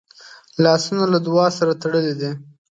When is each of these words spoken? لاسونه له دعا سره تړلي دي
لاسونه 0.63 1.03
له 1.13 1.19
دعا 1.25 1.47
سره 1.57 1.79
تړلي 1.81 2.13
دي 2.19 2.31